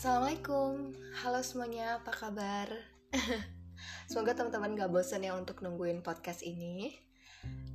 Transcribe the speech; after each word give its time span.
Assalamualaikum, 0.00 0.96
halo 1.12 1.44
semuanya, 1.44 2.00
apa 2.00 2.08
kabar? 2.08 2.72
semoga 4.08 4.32
teman-teman 4.32 4.72
gak 4.72 4.88
bosan 4.96 5.28
ya 5.28 5.36
untuk 5.36 5.60
nungguin 5.60 6.00
podcast 6.00 6.40
ini. 6.40 6.96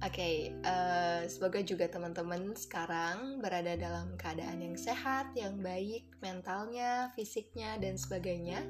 Oke, 0.02 0.10
okay, 0.10 0.36
uh, 0.66 1.22
eh, 1.22 1.30
semoga 1.30 1.62
juga 1.62 1.86
teman-teman 1.86 2.58
sekarang 2.58 3.38
berada 3.46 3.78
dalam 3.78 4.18
keadaan 4.18 4.58
yang 4.58 4.74
sehat, 4.74 5.38
yang 5.38 5.62
baik, 5.62 6.18
mentalnya, 6.18 7.14
fisiknya, 7.14 7.78
dan 7.78 7.94
sebagainya. 7.94 8.66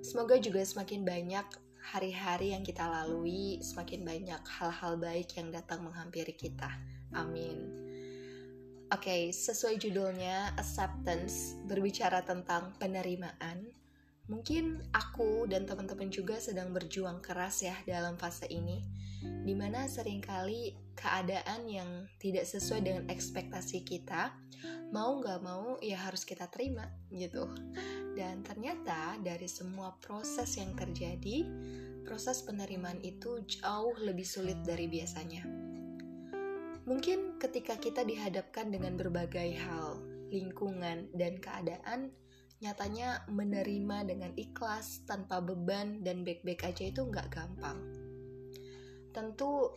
Semoga 0.00 0.40
juga 0.40 0.64
semakin 0.64 1.04
banyak 1.04 1.46
hari-hari 1.84 2.56
yang 2.56 2.64
kita 2.64 2.88
lalui, 2.88 3.60
semakin 3.60 4.08
banyak 4.08 4.40
hal-hal 4.56 4.96
baik 4.96 5.28
yang 5.36 5.52
datang 5.52 5.84
menghampiri 5.84 6.32
kita. 6.32 6.72
Amin. 7.12 7.89
Oke, 8.90 9.06
okay, 9.06 9.22
sesuai 9.30 9.78
judulnya 9.78 10.50
acceptance 10.58 11.54
berbicara 11.70 12.26
tentang 12.26 12.74
penerimaan. 12.74 13.70
Mungkin 14.26 14.82
aku 14.90 15.46
dan 15.46 15.62
teman-teman 15.62 16.10
juga 16.10 16.42
sedang 16.42 16.74
berjuang 16.74 17.22
keras 17.22 17.62
ya 17.62 17.78
dalam 17.86 18.18
fase 18.18 18.50
ini, 18.50 18.82
di 19.46 19.54
mana 19.54 19.86
sering 19.86 20.18
kali 20.18 20.74
keadaan 20.98 21.70
yang 21.70 21.86
tidak 22.18 22.42
sesuai 22.50 22.82
dengan 22.82 23.04
ekspektasi 23.06 23.86
kita, 23.86 24.34
mau 24.90 25.22
nggak 25.22 25.38
mau 25.38 25.78
ya 25.78 26.10
harus 26.10 26.26
kita 26.26 26.50
terima 26.50 26.90
gitu. 27.14 27.46
Dan 28.18 28.42
ternyata 28.42 29.22
dari 29.22 29.46
semua 29.46 29.94
proses 30.02 30.58
yang 30.58 30.74
terjadi, 30.74 31.46
proses 32.02 32.42
penerimaan 32.42 32.98
itu 33.06 33.38
jauh 33.46 33.94
lebih 34.02 34.26
sulit 34.26 34.58
dari 34.66 34.90
biasanya 34.90 35.69
Mungkin 36.90 37.38
ketika 37.38 37.78
kita 37.78 38.02
dihadapkan 38.02 38.66
dengan 38.66 38.98
berbagai 38.98 39.54
hal, 39.62 40.02
lingkungan, 40.34 41.06
dan 41.14 41.38
keadaan, 41.38 42.10
nyatanya 42.58 43.22
menerima 43.30 44.10
dengan 44.10 44.34
ikhlas, 44.34 45.06
tanpa 45.06 45.38
beban, 45.38 46.02
dan 46.02 46.26
baik-baik 46.26 46.66
aja 46.66 46.90
itu 46.90 47.06
nggak 47.06 47.30
gampang. 47.30 47.78
Tentu 49.14 49.70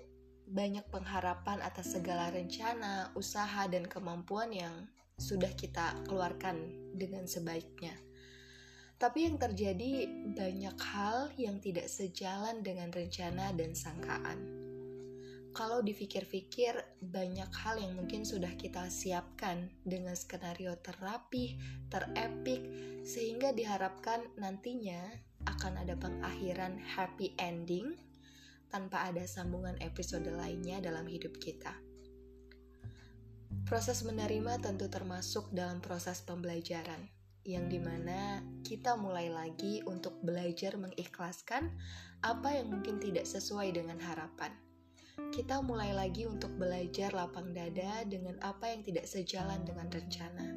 banyak 0.50 0.89
pengharapan 0.89 1.61
atas 1.61 1.94
segala 1.94 2.33
rencana, 2.33 3.14
usaha, 3.14 3.70
dan 3.70 3.86
kemampuan 3.86 4.50
yang 4.50 4.73
sudah 5.14 5.53
kita 5.53 5.94
keluarkan 6.09 6.66
dengan 6.98 7.30
sebaiknya. 7.30 7.94
Tapi 8.98 9.30
yang 9.30 9.38
terjadi 9.38 10.09
banyak 10.33 10.77
hal 10.81 11.30
yang 11.38 11.61
tidak 11.61 11.86
sejalan 11.94 12.66
dengan 12.66 12.89
rencana 12.89 13.53
dan 13.53 13.77
sangkaan 13.77 14.64
kalau 15.54 15.86
dipikir-pikir 15.86 16.73
banyak 16.98 17.48
hal 17.54 17.78
yang 17.78 17.94
mungkin 17.94 18.26
sudah 18.26 18.50
kita 18.58 18.90
siapkan 18.90 19.70
dengan 19.86 20.18
skenario 20.18 20.73
terapi, 20.82 21.62
terepik, 21.94 22.62
sehingga 23.06 23.54
diharapkan 23.54 24.34
nantinya 24.42 25.14
akan 25.45 25.86
ada 25.86 25.94
pengakhiran 25.94 26.82
happy 26.82 27.38
ending 27.38 27.94
tanpa 28.73 29.14
ada 29.14 29.30
sambungan 29.30 29.78
episode 29.86 30.26
lainnya 30.26 30.82
dalam 30.82 31.06
hidup 31.06 31.38
kita. 31.38 31.78
Proses 33.70 34.02
menerima 34.02 34.58
tentu 34.58 34.90
termasuk 34.90 35.54
dalam 35.54 35.78
proses 35.86 36.26
pembelajaran, 36.26 37.14
yang 37.45 37.70
di 37.70 37.78
mana 37.78 38.42
kita 38.66 38.98
mulai 38.98 39.30
lagi 39.30 39.86
untuk 39.86 40.17
belajar 40.26 40.73
mengikhlaskan 40.82 41.70
apa 42.26 42.58
yang 42.58 42.73
mungkin 42.73 42.98
tidak 42.98 43.30
sesuai 43.30 43.78
dengan 43.78 44.02
harapan 44.02 44.73
kita 45.33 45.61
mulai 45.61 45.94
lagi 45.94 46.25
untuk 46.25 46.53
belajar 46.58 47.14
lapang 47.14 47.53
dada 47.53 48.02
dengan 48.06 48.38
apa 48.42 48.69
yang 48.69 48.81
tidak 48.81 49.06
sejalan 49.06 49.61
dengan 49.61 49.89
rencana. 49.89 50.47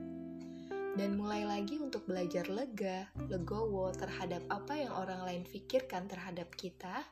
Dan 0.96 1.20
mulai 1.20 1.44
lagi 1.44 1.76
untuk 1.76 2.08
belajar 2.08 2.48
lega, 2.48 3.08
legowo 3.28 3.92
terhadap 3.92 4.40
apa 4.48 4.80
yang 4.80 4.92
orang 4.96 5.28
lain 5.28 5.42
pikirkan 5.44 6.08
terhadap 6.08 6.48
kita, 6.56 7.04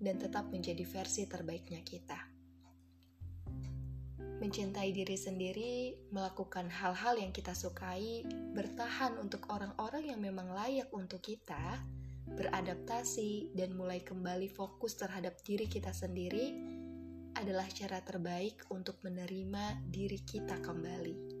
dan 0.00 0.16
tetap 0.16 0.48
menjadi 0.48 0.80
versi 0.88 1.28
terbaiknya 1.28 1.84
kita. 1.84 2.16
Mencintai 4.40 4.88
diri 4.96 5.20
sendiri, 5.20 5.92
melakukan 6.08 6.72
hal-hal 6.72 7.20
yang 7.20 7.28
kita 7.28 7.52
sukai, 7.52 8.24
bertahan 8.56 9.20
untuk 9.20 9.44
orang-orang 9.52 10.16
yang 10.16 10.20
memang 10.24 10.48
layak 10.56 10.88
untuk 10.96 11.20
kita, 11.20 11.76
beradaptasi, 12.36 13.54
dan 13.56 13.74
mulai 13.74 14.02
kembali 14.04 14.50
fokus 14.50 14.98
terhadap 14.98 15.38
diri 15.42 15.66
kita 15.66 15.90
sendiri 15.90 16.54
adalah 17.38 17.66
cara 17.70 18.02
terbaik 18.02 18.66
untuk 18.74 18.98
menerima 19.06 19.86
diri 19.86 20.20
kita 20.22 20.58
kembali. 20.58 21.40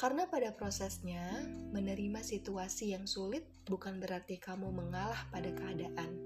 Karena 0.00 0.24
pada 0.24 0.56
prosesnya, 0.56 1.44
menerima 1.76 2.24
situasi 2.24 2.96
yang 2.96 3.04
sulit 3.04 3.44
bukan 3.68 4.00
berarti 4.00 4.40
kamu 4.40 4.72
mengalah 4.72 5.28
pada 5.28 5.52
keadaan, 5.52 6.16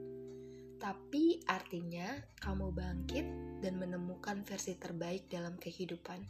tapi 0.79 1.43
artinya 1.51 2.07
kamu 2.39 2.71
bangkit 2.71 3.27
dan 3.67 3.75
menemukan 3.81 4.47
versi 4.47 4.79
terbaik 4.79 5.27
dalam 5.27 5.59
kehidupan. 5.59 6.23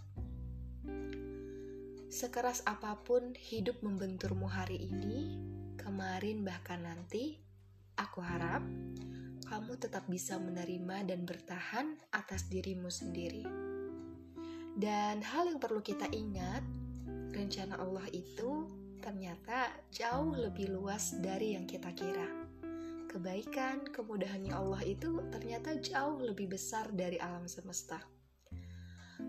Sekeras 2.08 2.62
apa 2.64 2.96
pun 3.02 3.34
hidup 3.34 3.82
membenturmu 3.82 4.46
hari 4.46 4.80
ini, 4.80 5.34
kemarin, 5.76 6.42
bahkan 6.46 6.82
nanti, 6.82 7.38
aku 7.98 8.18
harap 8.24 8.62
kamu 9.44 9.76
tetap 9.76 10.08
bisa 10.08 10.40
menerima 10.40 11.04
dan 11.04 11.28
bertahan 11.28 12.00
atas 12.10 12.48
dirimu 12.48 12.88
sendiri. 12.88 13.44
Dan 14.74 15.22
hal 15.22 15.46
yang 15.52 15.60
perlu 15.62 15.84
kita 15.84 16.10
ingat, 16.10 16.64
rencana 17.30 17.78
Allah 17.78 18.08
itu 18.10 18.66
ternyata 18.98 19.70
jauh 19.92 20.32
lebih 20.32 20.72
luas 20.72 21.14
dari 21.20 21.54
yang 21.54 21.68
kita 21.68 21.92
kira. 21.92 22.26
Kebaikan, 23.06 23.86
kemudahannya 23.94 24.50
Allah 24.50 24.82
itu 24.82 25.22
ternyata 25.30 25.78
jauh 25.78 26.18
lebih 26.18 26.50
besar 26.50 26.90
dari 26.90 27.20
alam 27.22 27.46
semesta. 27.46 28.02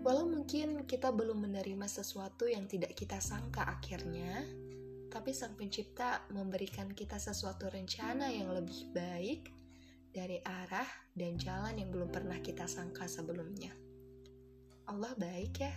Walau 0.02 0.26
mungkin 0.26 0.82
kita 0.90 1.14
belum 1.14 1.46
menerima 1.46 1.86
sesuatu 1.86 2.50
yang 2.50 2.66
tidak 2.66 2.98
kita 2.98 3.22
sangka 3.22 3.62
akhirnya, 3.62 4.42
tapi 5.08 5.30
Sang 5.32 5.54
Pencipta 5.54 6.26
memberikan 6.34 6.90
kita 6.92 7.16
sesuatu 7.16 7.70
rencana 7.70 8.30
yang 8.30 8.50
lebih 8.52 8.90
baik 8.92 9.52
dari 10.10 10.40
arah 10.40 10.88
dan 11.12 11.36
jalan 11.36 11.76
yang 11.76 11.92
belum 11.92 12.08
pernah 12.08 12.40
kita 12.40 12.64
sangka 12.64 13.04
sebelumnya. 13.04 13.72
Allah 14.86 15.12
baik 15.18 15.54
ya. 15.60 15.74